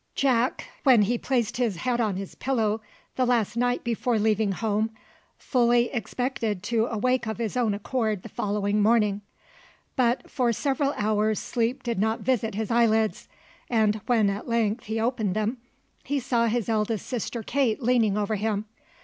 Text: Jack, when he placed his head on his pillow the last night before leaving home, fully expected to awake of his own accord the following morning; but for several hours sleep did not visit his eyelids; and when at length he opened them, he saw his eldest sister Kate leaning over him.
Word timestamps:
Jack, 0.15 0.65
when 0.81 1.03
he 1.03 1.15
placed 1.19 1.57
his 1.57 1.75
head 1.75 2.01
on 2.01 2.15
his 2.15 2.33
pillow 2.33 2.81
the 3.17 3.23
last 3.27 3.55
night 3.55 3.83
before 3.83 4.17
leaving 4.17 4.51
home, 4.51 4.89
fully 5.37 5.91
expected 5.93 6.63
to 6.63 6.87
awake 6.87 7.27
of 7.27 7.37
his 7.37 7.55
own 7.55 7.75
accord 7.75 8.23
the 8.23 8.27
following 8.29 8.81
morning; 8.81 9.21
but 9.95 10.27
for 10.27 10.51
several 10.51 10.95
hours 10.97 11.37
sleep 11.37 11.83
did 11.83 11.99
not 11.99 12.21
visit 12.21 12.55
his 12.55 12.71
eyelids; 12.71 13.27
and 13.69 14.01
when 14.07 14.27
at 14.27 14.47
length 14.49 14.85
he 14.85 14.99
opened 14.99 15.35
them, 15.35 15.57
he 16.03 16.19
saw 16.19 16.47
his 16.47 16.67
eldest 16.67 17.05
sister 17.05 17.43
Kate 17.43 17.79
leaning 17.79 18.17
over 18.17 18.33
him. 18.37 18.65